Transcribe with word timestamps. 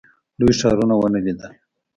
لوی 0.39 0.53
ښارونه 0.59 0.95
ونه 0.97 1.19
لیدل. 1.25 1.51